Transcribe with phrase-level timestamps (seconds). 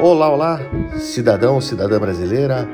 [0.00, 0.60] Olá, olá,
[0.98, 2.68] cidadão, cidadã brasileira.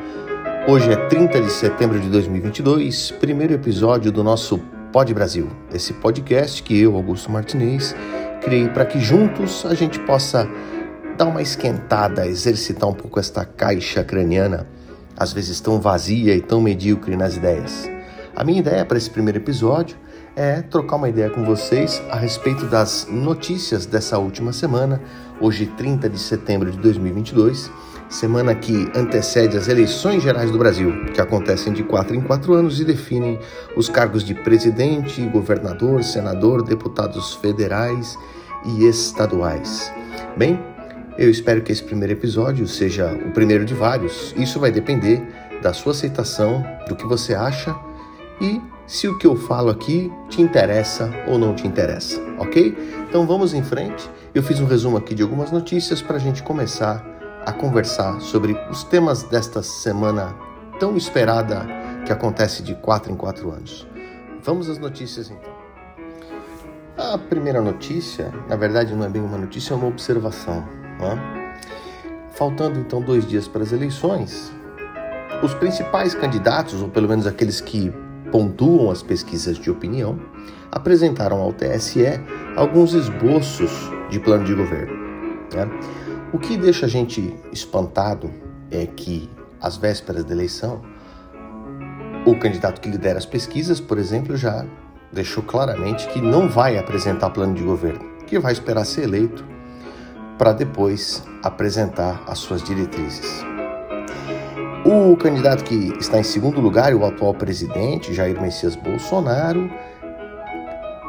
[0.66, 4.58] Hoje é 30 de setembro de 2022, primeiro episódio do nosso
[4.90, 7.94] Pod Brasil, esse podcast que eu, Augusto Martinez,
[8.40, 10.48] criei para que juntos a gente possa
[11.18, 14.66] dar uma esquentada, exercitar um pouco esta caixa craniana,
[15.16, 17.95] às vezes tão vazia e tão medíocre nas ideias.
[18.36, 19.96] A minha ideia para esse primeiro episódio
[20.36, 25.00] é trocar uma ideia com vocês a respeito das notícias dessa última semana,
[25.40, 27.70] hoje 30 de setembro de 2022,
[28.10, 32.78] semana que antecede as eleições gerais do Brasil, que acontecem de quatro em quatro anos
[32.78, 33.40] e definem
[33.74, 38.18] os cargos de presidente, governador, senador, deputados federais
[38.66, 39.90] e estaduais.
[40.36, 40.62] Bem,
[41.16, 44.34] eu espero que esse primeiro episódio seja o primeiro de vários.
[44.36, 45.26] Isso vai depender
[45.62, 47.74] da sua aceitação, do que você acha
[48.40, 52.76] e se o que eu falo aqui te interessa ou não te interessa, ok?
[53.08, 54.08] Então vamos em frente.
[54.34, 57.04] Eu fiz um resumo aqui de algumas notícias para a gente começar
[57.44, 60.36] a conversar sobre os temas desta semana
[60.78, 61.66] tão esperada
[62.04, 63.86] que acontece de quatro em quatro anos.
[64.42, 65.56] Vamos às notícias então.
[66.96, 70.60] A primeira notícia, na verdade não é bem uma notícia, é uma observação.
[71.00, 71.54] Né?
[72.32, 74.52] Faltando então dois dias para as eleições,
[75.42, 77.92] os principais candidatos, ou pelo menos aqueles que
[78.36, 80.20] pontuam as pesquisas de opinião,
[80.70, 82.20] apresentaram ao TSE
[82.54, 83.70] alguns esboços
[84.10, 84.94] de plano de governo.
[85.54, 85.66] Né?
[86.34, 88.30] O que deixa a gente espantado
[88.70, 90.82] é que, às vésperas da eleição,
[92.26, 94.66] o candidato que lidera as pesquisas, por exemplo, já
[95.10, 99.46] deixou claramente que não vai apresentar plano de governo, que vai esperar ser eleito
[100.36, 103.55] para depois apresentar as suas diretrizes.
[104.88, 109.68] O candidato que está em segundo lugar, o atual presidente, Jair Messias Bolsonaro,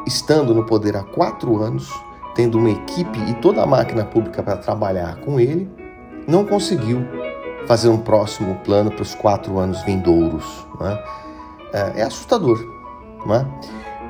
[0.08, 1.88] estando no poder há quatro anos,
[2.34, 5.70] tendo uma equipe e toda a máquina pública para trabalhar com ele,
[6.28, 7.06] não conseguiu
[7.68, 10.66] fazer um próximo plano para os quatro anos vindouros.
[10.82, 11.04] Né?
[11.72, 12.58] É, assustador.
[13.28, 13.46] Né?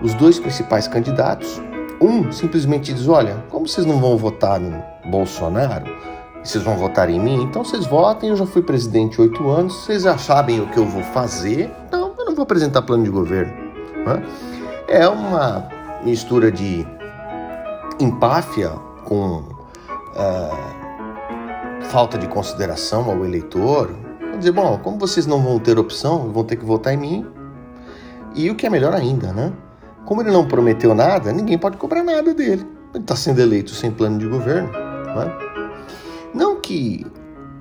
[0.01, 1.61] Os dois principais candidatos,
[1.99, 5.87] um simplesmente diz: Olha, como vocês não vão votar no Bolsonaro,
[6.47, 8.29] vocês vão votar em mim, então vocês votem.
[8.29, 12.13] Eu já fui presidente oito anos, vocês já sabem o que eu vou fazer, então
[12.17, 13.51] eu não vou apresentar plano de governo.
[14.05, 14.23] Né?
[14.87, 15.67] É uma
[16.03, 16.87] mistura de
[17.99, 18.69] empáfia
[19.03, 19.39] com
[20.15, 23.93] uh, falta de consideração ao eleitor.
[24.21, 27.25] Vou dizer, bom, como vocês não vão ter opção, vão ter que votar em mim.
[28.33, 29.51] E o que é melhor ainda, né?
[30.05, 32.65] Como ele não prometeu nada, ninguém pode cobrar nada dele.
[32.93, 34.69] Ele está sendo eleito sem plano de governo.
[34.71, 35.46] Né?
[36.67, 37.07] Que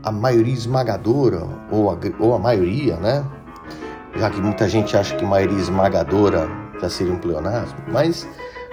[0.03, 3.25] a maioria esmagadora, ou a, ou a maioria, né?
[4.17, 6.49] Já que muita gente acha que maioria esmagadora
[6.81, 8.27] já seria um pleonasmo, mas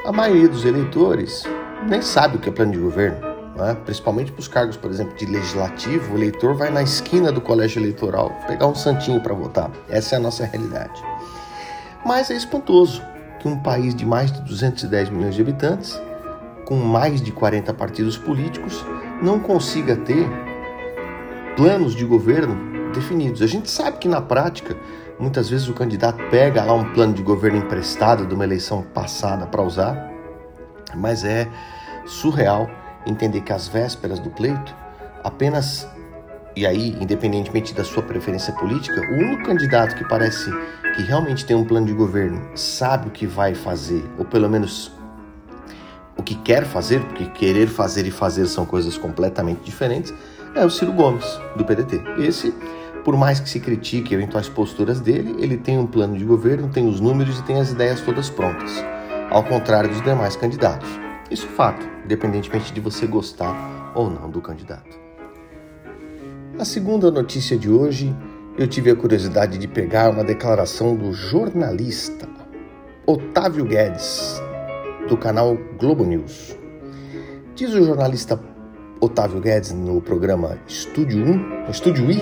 [0.03, 1.43] a maioria dos eleitores
[1.87, 3.19] nem sabe o que é plano de governo.
[3.55, 3.77] Né?
[3.85, 7.79] Principalmente para os cargos, por exemplo, de legislativo, o eleitor vai na esquina do colégio
[7.79, 9.69] eleitoral pegar um santinho para votar.
[9.87, 10.99] Essa é a nossa realidade.
[12.03, 13.03] Mas é espantoso
[13.39, 16.01] que um país de mais de 210 milhões de habitantes,
[16.65, 18.83] com mais de 40 partidos políticos,
[19.23, 20.27] não consiga ter
[21.55, 23.41] planos de governo definidos.
[23.41, 24.75] A gente sabe que na prática,
[25.17, 29.47] muitas vezes o candidato pega lá um plano de governo emprestado de uma eleição passada
[29.47, 30.11] para usar,
[30.93, 31.47] mas é
[32.05, 32.69] surreal
[33.05, 34.75] entender que às vésperas do pleito,
[35.23, 35.87] apenas
[36.55, 40.51] e aí, independentemente da sua preferência política, o único candidato que parece
[40.95, 44.91] que realmente tem um plano de governo, sabe o que vai fazer, ou pelo menos
[46.17, 50.13] o que quer fazer, porque querer fazer e fazer são coisas completamente diferentes,
[50.55, 51.25] é o Ciro Gomes,
[51.55, 52.01] do PDT.
[52.19, 52.53] Esse,
[53.03, 56.87] por mais que se critique eventuais posturas dele, ele tem um plano de governo, tem
[56.87, 58.71] os números e tem as ideias todas prontas,
[59.29, 60.89] ao contrário dos demais candidatos.
[61.31, 64.99] Isso é fato, independentemente de você gostar ou não do candidato.
[66.59, 68.15] A segunda notícia de hoje,
[68.57, 72.29] eu tive a curiosidade de pegar uma declaração do jornalista
[73.07, 74.39] Otávio Guedes,
[75.07, 76.55] do canal Globo News.
[77.55, 78.39] Diz o jornalista
[78.99, 82.21] Otávio Guedes no programa Estúdio 1, Estúdio I,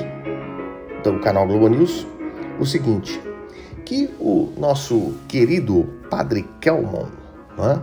[1.03, 2.07] do canal Globo News,
[2.59, 3.21] o seguinte:
[3.85, 7.07] que o nosso querido Padre Kelmon
[7.57, 7.81] né,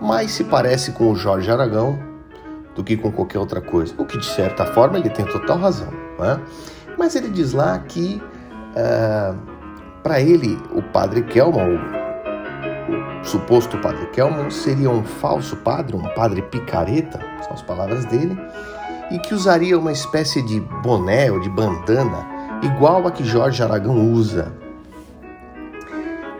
[0.00, 1.98] mais se parece com o Jorge Aragão
[2.74, 3.94] do que com qualquer outra coisa.
[3.98, 5.90] O que, de certa forma, ele tem total razão.
[6.18, 6.40] Né?
[6.98, 9.34] Mas ele diz lá que, uh, eh,
[10.02, 11.99] para ele, o Padre Kelmon,
[13.22, 18.38] suposto padre Kelman seria um falso padre, um padre picareta, são as palavras dele,
[19.10, 22.26] e que usaria uma espécie de boné ou de bandana
[22.62, 24.52] igual a que Jorge Aragão usa.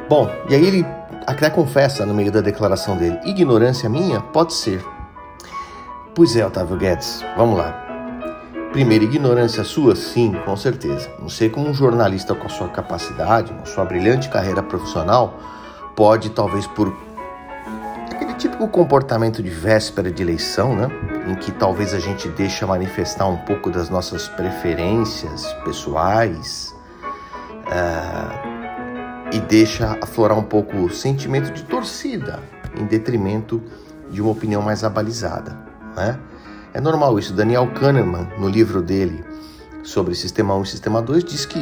[0.08, 0.86] Bom, e aí ele
[1.26, 4.20] até confessa no meio da declaração dele: ignorância minha?
[4.20, 4.84] Pode ser.
[6.14, 7.86] Pois é, Otávio Guedes, vamos lá.
[8.72, 9.96] Primeiro, ignorância sua?
[9.96, 11.10] Sim, com certeza.
[11.18, 15.38] Não sei como um jornalista com a sua capacidade, com a sua brilhante carreira profissional,
[16.00, 16.96] pode, talvez por
[18.10, 20.88] aquele típico comportamento de véspera de eleição, né?
[21.28, 26.74] Em que talvez a gente deixa manifestar um pouco das nossas preferências pessoais,
[27.66, 32.40] uh, e deixa aflorar um pouco o sentimento de torcida
[32.80, 33.62] em detrimento
[34.10, 35.54] de uma opinião mais abalizada.
[35.94, 36.18] Né?
[36.72, 37.34] É normal isso.
[37.34, 39.22] Daniel Kahneman, no livro dele
[39.82, 41.60] sobre Sistema 1 e Sistema 2, diz que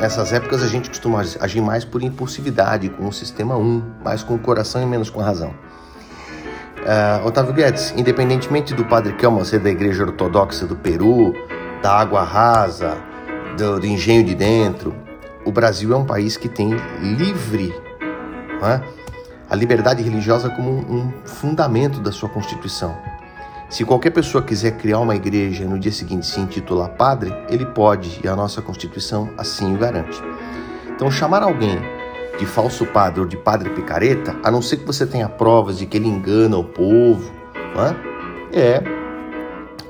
[0.00, 4.34] nessas épocas a gente costuma agir mais por impulsividade com o Sistema 1, mais com
[4.34, 5.54] o coração e menos com a razão.
[6.78, 11.34] Uh, Otávio Guedes, independentemente do Padre Kelman ser da Igreja Ortodoxa do Peru,
[11.82, 12.96] da Água Rasa,
[13.56, 14.94] do, do Engenho de Dentro,
[15.44, 17.74] o Brasil é um país que tem livre
[18.62, 18.80] é?
[19.48, 22.96] a liberdade religiosa como um fundamento da sua Constituição.
[23.68, 27.66] Se qualquer pessoa quiser criar uma igreja e no dia seguinte se intitular padre, ele
[27.66, 30.18] pode, e a nossa Constituição assim o garante.
[30.94, 31.78] Então, chamar alguém
[32.38, 35.84] de falso padre ou de padre picareta, a não ser que você tenha provas de
[35.84, 37.30] que ele engana o povo,
[38.52, 38.82] é?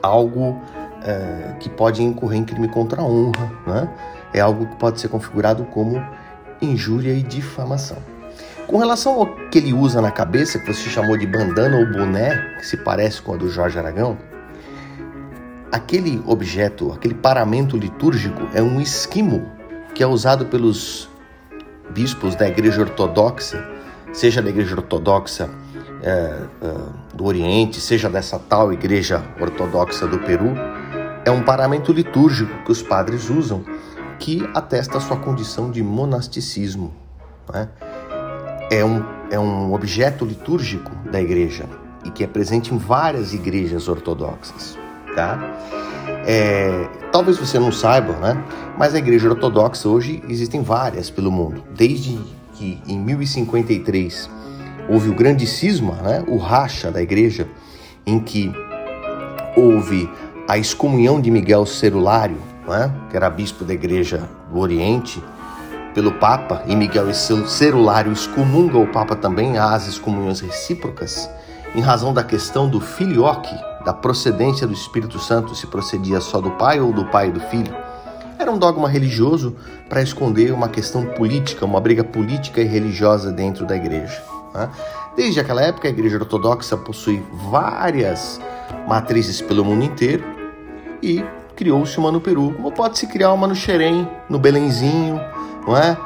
[0.02, 0.60] algo
[1.02, 3.92] é, que pode incorrer em crime contra a honra.
[4.32, 6.04] É algo que pode ser configurado como
[6.60, 8.17] injúria e difamação.
[8.68, 12.54] Com relação ao que ele usa na cabeça, que você chamou de bandana ou boné,
[12.58, 14.18] que se parece com a do Jorge Aragão,
[15.72, 19.50] aquele objeto, aquele paramento litúrgico é um esquimo
[19.94, 21.08] que é usado pelos
[21.88, 23.66] bispos da Igreja Ortodoxa,
[24.12, 25.48] seja da Igreja Ortodoxa
[26.02, 26.74] é, é,
[27.14, 30.52] do Oriente, seja dessa tal Igreja Ortodoxa do Peru,
[31.24, 33.64] é um paramento litúrgico que os padres usam
[34.18, 36.94] que atesta a sua condição de monasticismo.
[37.50, 37.66] Né?
[38.70, 41.64] É, um, é um objeto litúrgico da igreja
[42.04, 44.78] e que é presente em várias igrejas ortodoxas.
[45.14, 45.38] Tá?
[46.26, 48.44] É, talvez você não saiba, né?
[48.76, 51.62] mas a igreja ortodoxa hoje existem várias pelo mundo.
[51.74, 52.18] Desde
[52.54, 54.28] que em 1053
[54.88, 56.24] houve o grande cisma, né?
[56.26, 57.48] o racha da igreja,
[58.06, 58.52] em que
[59.56, 60.08] houve
[60.48, 65.22] a excomunhão de Miguel Cerulário, né, que era bispo da Igreja do Oriente,
[65.98, 71.28] pelo Papa, e Miguel Cerulário excomunga o Papa também, as excomunhões recíprocas,
[71.74, 73.52] em razão da questão do filioque,
[73.84, 77.40] da procedência do Espírito Santo, se procedia só do Pai ou do Pai e do
[77.40, 77.74] Filho.
[78.38, 79.56] Era um dogma religioso
[79.88, 84.22] para esconder uma questão política, uma briga política e religiosa dentro da igreja.
[84.54, 84.70] Né?
[85.16, 88.40] Desde aquela época, a igreja ortodoxa possui várias
[88.86, 90.22] matrizes pelo mundo inteiro
[91.02, 91.24] e
[91.56, 95.20] criou-se uma no Peru, como pode se criar uma no Xerém, no Belenzinho,
[95.68, 95.96] não é?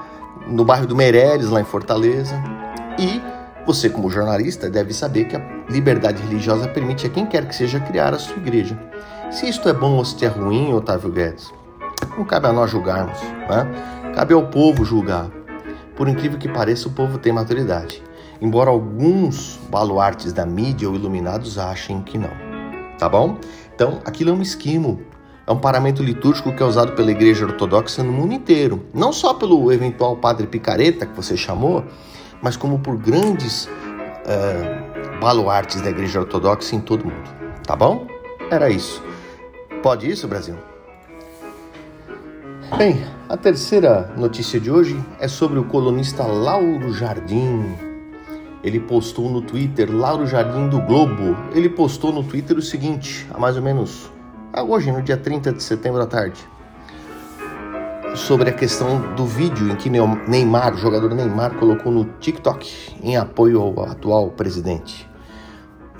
[0.47, 2.35] no bairro do Meireles, lá em Fortaleza.
[2.99, 3.23] E
[3.64, 7.79] você, como jornalista, deve saber que a liberdade religiosa permite a quem quer que seja
[7.79, 8.79] criar a sua igreja.
[9.31, 11.53] Se isto é bom ou se é ruim, Otávio Guedes,
[12.19, 13.19] não cabe a nós julgarmos,
[13.49, 14.12] né?
[14.14, 15.31] cabe ao povo julgar.
[15.97, 18.03] Por incrível que pareça, o povo tem maturidade,
[18.41, 22.32] embora alguns baluartes da mídia ou iluminados achem que não.
[22.99, 23.38] Tá bom?
[23.75, 25.00] Então, aquilo é um esquimo
[25.47, 28.87] é um paramento litúrgico que é usado pela Igreja Ortodoxa no mundo inteiro.
[28.94, 31.85] Não só pelo eventual padre picareta que você chamou,
[32.41, 37.31] mas como por grandes uh, baluartes da Igreja Ortodoxa em todo o mundo.
[37.67, 38.06] Tá bom?
[38.51, 39.03] Era isso.
[39.82, 40.56] Pode isso, Brasil?
[42.77, 47.77] Bem, a terceira notícia de hoje é sobre o colunista Lauro Jardim.
[48.63, 53.39] Ele postou no Twitter, Lauro Jardim do Globo, ele postou no Twitter o seguinte, há
[53.39, 54.13] mais ou menos
[54.61, 56.39] hoje, no dia 30 de setembro à tarde,
[58.15, 63.17] sobre a questão do vídeo em que Neymar, o jogador Neymar, colocou no TikTok em
[63.17, 65.09] apoio ao atual presidente.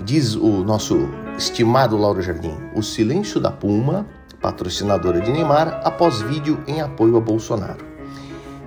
[0.03, 4.05] Diz o nosso estimado Lauro Jardim: o silêncio da Puma,
[4.39, 7.83] patrocinadora de Neymar, após vídeo em apoio a Bolsonaro.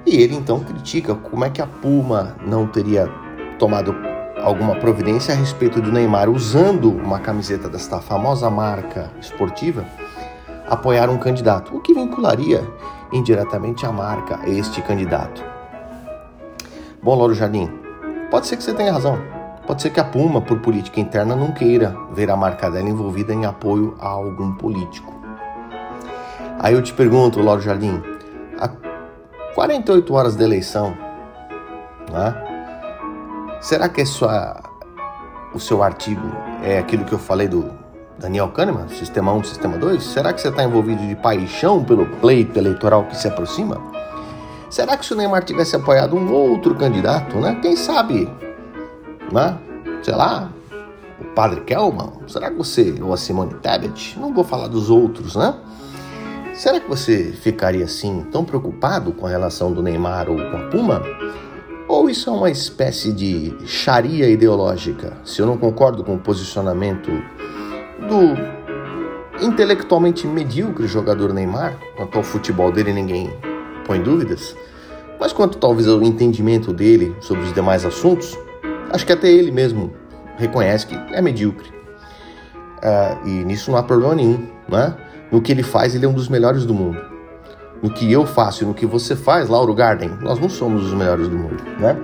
[0.04, 3.06] E ele então critica como é que a Puma não teria
[3.58, 3.94] tomado
[4.46, 9.84] alguma providência a respeito do Neymar usando uma camiseta desta famosa marca esportiva
[10.68, 12.62] apoiar um candidato, o que vincularia
[13.12, 15.44] indiretamente a marca a este candidato.
[17.02, 17.68] Bom, Lauro Jardim,
[18.30, 19.18] pode ser que você tenha razão.
[19.66, 23.34] Pode ser que a Puma, por política interna, não queira ver a marca dela envolvida
[23.34, 25.12] em apoio a algum político.
[26.60, 28.00] Aí eu te pergunto, Lauro Jardim,
[28.60, 28.68] há
[29.56, 30.96] 48 horas da eleição,
[32.12, 32.55] né?
[33.66, 34.62] Será que é sua,
[35.52, 36.22] o seu artigo
[36.62, 37.68] é aquilo que eu falei do
[38.16, 40.04] Daniel Kahneman, Sistema 1, Sistema 2?
[40.04, 43.82] Será que você está envolvido de paixão pelo pleito eleitoral que se aproxima?
[44.70, 47.58] Será que se o Neymar tivesse apoiado um outro candidato, né?
[47.60, 48.30] Quem sabe,
[49.32, 49.58] né?
[50.00, 50.48] Sei lá,
[51.20, 52.12] o Padre Kelman?
[52.28, 54.16] Será que você, ou a Simone Tebet?
[54.16, 55.52] Não vou falar dos outros, né?
[56.54, 60.68] Será que você ficaria assim tão preocupado com a relação do Neymar ou com a
[60.70, 61.02] Puma?
[61.88, 65.16] Ou isso é uma espécie de charia ideológica?
[65.24, 67.10] Se eu não concordo com o posicionamento
[68.08, 73.32] do intelectualmente medíocre jogador Neymar, quanto ao futebol dele ninguém
[73.86, 74.56] põe dúvidas,
[75.20, 78.36] mas quanto talvez ao entendimento dele sobre os demais assuntos,
[78.90, 79.92] acho que até ele mesmo
[80.36, 81.68] reconhece que é medíocre.
[82.78, 84.96] Uh, e nisso não há problema nenhum, né?
[85.30, 87.15] No que ele faz, ele é um dos melhores do mundo.
[87.82, 90.94] No que eu faço e no que você faz, Lauro Garden, nós não somos os
[90.94, 91.96] melhores do mundo, né?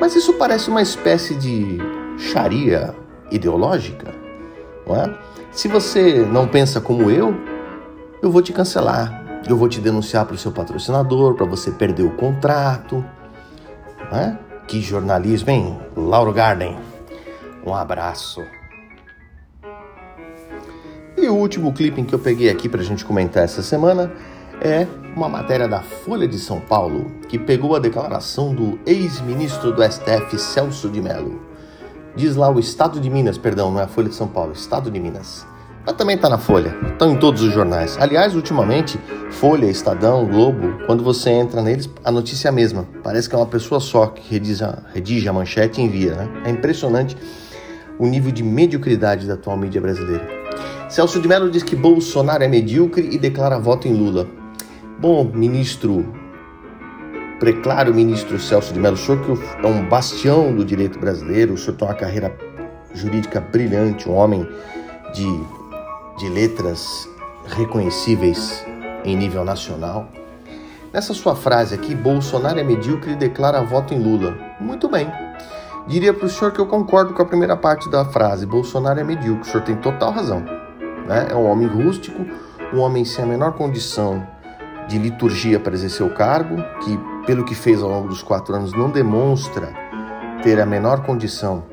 [0.00, 1.78] Mas isso parece uma espécie de
[2.16, 2.94] charia
[3.30, 4.14] ideológica,
[4.86, 5.14] não é?
[5.50, 7.34] Se você não pensa como eu,
[8.22, 9.42] eu vou te cancelar.
[9.48, 13.04] Eu vou te denunciar para o seu patrocinador, para você perder o contrato.
[14.10, 14.38] Né?
[14.66, 15.78] Que jornalismo, hein?
[15.96, 16.76] Lauro Garden.
[17.64, 18.42] Um abraço.
[21.16, 24.12] E o último clipe que eu peguei aqui para a gente comentar essa semana
[24.60, 29.82] é uma matéria da Folha de São Paulo que pegou a declaração do ex-ministro do
[29.82, 31.40] STF Celso de Mello.
[32.16, 34.90] Diz lá o Estado de Minas, perdão, não é a Folha de São Paulo, Estado
[34.90, 35.46] de Minas.
[35.86, 37.96] Mas também está na Folha, estão em todos os jornais.
[37.98, 38.98] Aliás, ultimamente,
[39.30, 42.86] Folha, Estadão, Globo, quando você entra neles, a notícia é a mesma.
[43.02, 46.28] Parece que é uma pessoa só que redige a, redige a manchete e envia, né?
[46.44, 47.16] É impressionante
[47.98, 50.26] o nível de mediocridade da atual mídia brasileira.
[50.88, 54.37] Celso de Mello diz que Bolsonaro é medíocre e declara voto em Lula.
[55.00, 56.12] Bom, ministro,
[57.38, 59.30] preclaro ministro Celso de Mello, o senhor que
[59.64, 62.36] é um bastião do direito brasileiro, o senhor tem uma carreira
[62.92, 64.44] jurídica brilhante, um homem
[65.14, 65.40] de,
[66.18, 67.08] de letras
[67.46, 68.66] reconhecíveis
[69.04, 70.08] em nível nacional.
[70.92, 74.36] Nessa sua frase aqui, Bolsonaro é medíocre e declara voto em Lula.
[74.58, 75.08] Muito bem.
[75.86, 78.46] Diria para o senhor que eu concordo com a primeira parte da frase.
[78.46, 79.48] Bolsonaro é medíocre.
[79.48, 80.40] O senhor tem total razão.
[81.06, 81.28] Né?
[81.30, 82.26] É um homem rústico,
[82.74, 84.26] um homem sem a menor condição
[84.88, 88.72] de liturgia para exercer o cargo, que, pelo que fez ao longo dos quatro anos,
[88.72, 89.72] não demonstra
[90.42, 91.64] ter a menor condição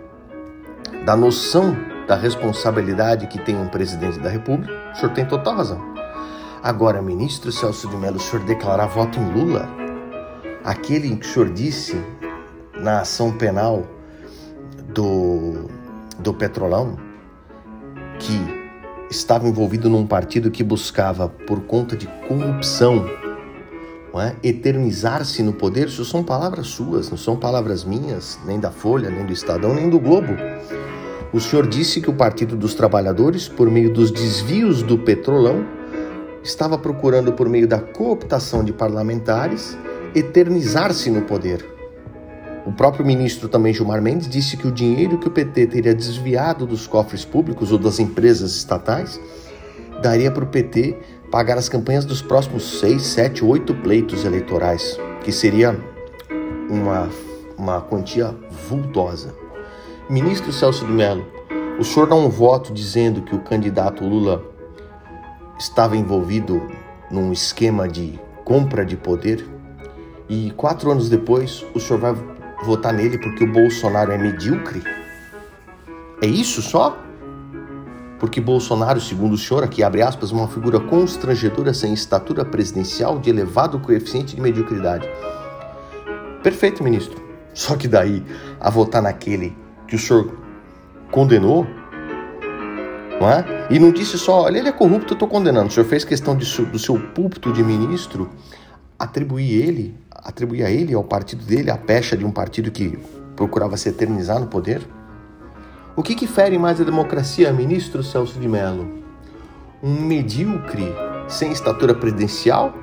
[1.06, 1.76] da noção
[2.08, 4.74] da responsabilidade que tem um presidente da República.
[4.94, 5.96] O senhor tem total razão.
[6.62, 9.68] Agora, ministro Celso de Mello, o senhor declarar voto em Lula,
[10.64, 12.00] aquele que o senhor disse
[12.74, 13.84] na ação penal
[14.94, 15.70] do,
[16.20, 16.98] do Petrolão,
[18.20, 18.55] que
[19.10, 23.06] estava envolvido num partido que buscava, por conta de corrupção,
[24.20, 24.36] é?
[24.42, 29.26] eternizar-se no poder, isso são palavras suas, não são palavras minhas, nem da Folha, nem
[29.26, 30.34] do Estadão, nem do Globo.
[31.34, 35.66] O senhor disse que o Partido dos Trabalhadores, por meio dos desvios do petrolão,
[36.42, 39.78] estava procurando, por meio da cooptação de parlamentares,
[40.14, 41.75] eternizar-se no poder.
[42.66, 46.66] O próprio ministro também Gilmar Mendes disse que o dinheiro que o PT teria desviado
[46.66, 49.20] dos cofres públicos ou das empresas estatais
[50.02, 50.98] daria para o PT
[51.30, 55.80] pagar as campanhas dos próximos seis, sete, oito pleitos eleitorais, que seria
[56.70, 57.10] uma,
[57.56, 58.36] uma quantia
[58.68, 59.36] vultosa.
[60.10, 61.26] Ministro Celso de Mello,
[61.80, 64.44] o senhor dá um voto dizendo que o candidato Lula
[65.60, 66.62] estava envolvido
[67.12, 69.46] num esquema de compra de poder
[70.28, 72.16] e quatro anos depois o senhor vai
[72.66, 74.84] votar nele porque o Bolsonaro é medíocre?
[76.22, 76.98] É isso só?
[78.20, 83.30] Porque Bolsonaro, segundo o senhor, aqui abre aspas, uma figura constrangedora sem estatura presidencial de
[83.30, 85.08] elevado coeficiente de mediocridade.
[86.42, 87.22] Perfeito, ministro.
[87.54, 88.24] Só que daí
[88.60, 89.56] a votar naquele
[89.88, 90.38] que o senhor
[91.12, 91.68] condenou,
[93.20, 93.68] não é?
[93.70, 95.68] E não disse só, olha, ele é corrupto, eu estou condenando.
[95.68, 98.30] O senhor fez questão de, do seu púlpito de ministro
[98.98, 102.98] atribuir ele atribuir a ele, ao partido dele, a pecha de um partido que
[103.36, 104.82] procurava se eternizar no poder?
[105.96, 109.04] O que, que fere mais a democracia, ministro Celso de Mello?
[109.84, 110.94] Um medíocre
[111.28, 112.74] sem estatura presidencial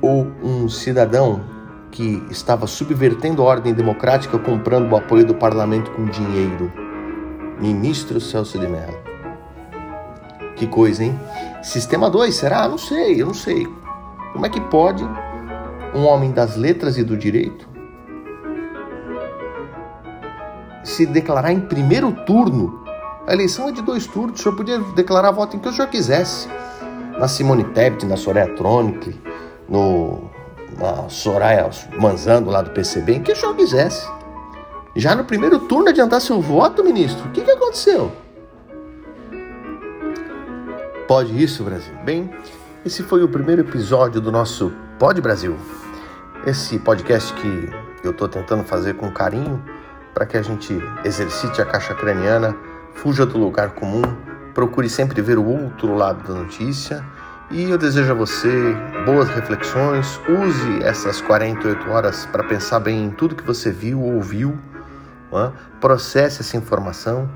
[0.00, 1.44] ou um cidadão
[1.90, 6.72] que estava subvertendo a ordem democrática comprando o apoio do parlamento com dinheiro?
[7.60, 8.98] Ministro Celso de Mello.
[10.56, 11.18] Que coisa, hein?
[11.62, 12.66] Sistema 2, será?
[12.66, 13.66] Não sei, eu não sei.
[14.32, 15.06] Como é que pode
[15.94, 17.68] um homem das letras e do direito,
[20.84, 22.84] se declarar em primeiro turno,
[23.26, 25.88] a eleição é de dois turnos, o senhor podia declarar voto em que o senhor
[25.88, 26.48] quisesse.
[27.18, 29.18] Na Simone Tebet, na Soraya Tronic,
[29.68, 30.30] no,
[30.78, 31.68] na Soraya
[32.00, 34.08] Manzando lá do PCB, em que o senhor quisesse.
[34.96, 38.10] Já no primeiro turno adiantar seu voto, ministro, o que, que aconteceu?
[41.06, 41.94] Pode isso, Brasil?
[42.04, 42.30] Bem,
[42.84, 45.56] esse foi o primeiro episódio do nosso Pode Brasil.
[46.46, 47.70] Esse podcast que
[48.02, 49.62] eu estou tentando fazer com carinho
[50.14, 52.56] para que a gente exercite a caixa craniana,
[52.94, 54.00] fuja do lugar comum,
[54.54, 57.04] procure sempre ver o outro lado da notícia.
[57.50, 60.18] E eu desejo a você boas reflexões.
[60.30, 64.58] Use essas 48 horas para pensar bem em tudo que você viu ou ouviu.
[65.32, 65.50] É?
[65.78, 67.30] Processe essa informação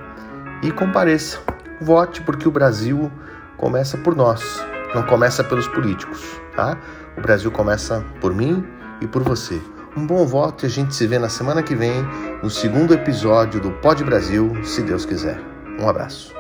[0.62, 1.40] e compareça.
[1.78, 3.12] Vote porque o Brasil
[3.58, 6.78] começa por nós, não começa pelos políticos, tá?
[7.18, 8.66] O Brasil começa por mim
[9.04, 9.61] e por você.
[9.96, 12.02] Um bom voto e a gente se vê na semana que vem
[12.42, 15.40] no segundo episódio do Pod Brasil, se Deus quiser.
[15.78, 16.34] Um abraço.